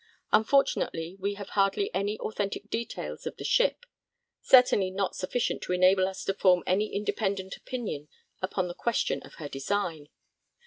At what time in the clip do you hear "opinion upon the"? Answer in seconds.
7.55-8.73